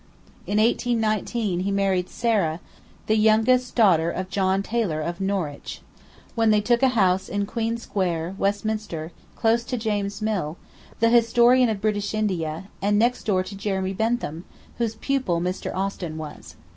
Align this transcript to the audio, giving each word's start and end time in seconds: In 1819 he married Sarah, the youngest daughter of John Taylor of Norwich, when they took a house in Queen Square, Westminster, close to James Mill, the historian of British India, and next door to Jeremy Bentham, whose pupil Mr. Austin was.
In 0.47 0.57
1819 0.57 1.59
he 1.59 1.69
married 1.69 2.09
Sarah, 2.09 2.59
the 3.05 3.15
youngest 3.17 3.75
daughter 3.75 4.09
of 4.09 4.31
John 4.31 4.63
Taylor 4.63 4.99
of 4.99 5.21
Norwich, 5.21 5.81
when 6.33 6.49
they 6.49 6.59
took 6.59 6.81
a 6.81 6.87
house 6.97 7.29
in 7.29 7.45
Queen 7.45 7.77
Square, 7.77 8.33
Westminster, 8.39 9.11
close 9.35 9.63
to 9.65 9.77
James 9.77 10.19
Mill, 10.19 10.57
the 11.01 11.09
historian 11.09 11.69
of 11.69 11.81
British 11.81 12.15
India, 12.15 12.63
and 12.81 12.97
next 12.97 13.25
door 13.25 13.43
to 13.43 13.55
Jeremy 13.55 13.93
Bentham, 13.93 14.43
whose 14.79 14.95
pupil 14.95 15.39
Mr. 15.39 15.71
Austin 15.75 16.17
was. 16.17 16.55